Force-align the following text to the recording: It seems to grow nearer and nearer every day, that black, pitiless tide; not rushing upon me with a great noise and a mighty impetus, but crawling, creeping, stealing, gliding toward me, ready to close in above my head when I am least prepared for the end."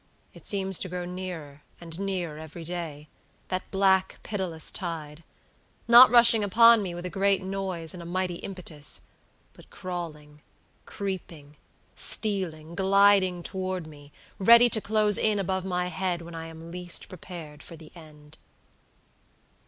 It 0.33 0.47
seems 0.47 0.79
to 0.79 0.89
grow 0.89 1.05
nearer 1.05 1.61
and 1.79 1.99
nearer 1.99 2.39
every 2.39 2.63
day, 2.63 3.07
that 3.49 3.69
black, 3.69 4.19
pitiless 4.23 4.71
tide; 4.71 5.23
not 5.87 6.09
rushing 6.09 6.43
upon 6.43 6.81
me 6.81 6.95
with 6.95 7.05
a 7.05 7.09
great 7.11 7.43
noise 7.43 7.93
and 7.93 8.01
a 8.01 8.05
mighty 8.07 8.37
impetus, 8.37 9.01
but 9.53 9.69
crawling, 9.69 10.41
creeping, 10.87 11.55
stealing, 11.93 12.73
gliding 12.73 13.43
toward 13.43 13.85
me, 13.85 14.11
ready 14.39 14.71
to 14.71 14.81
close 14.81 15.19
in 15.19 15.37
above 15.37 15.65
my 15.65 15.89
head 15.89 16.23
when 16.23 16.33
I 16.33 16.47
am 16.47 16.71
least 16.71 17.07
prepared 17.07 17.61
for 17.61 17.75
the 17.75 17.91
end." 17.93 18.39